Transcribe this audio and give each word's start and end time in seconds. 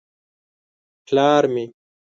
_پلار 1.05 1.43
مې. 1.53 1.65